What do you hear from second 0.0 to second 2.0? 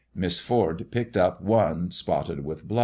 Miss Ford picked up one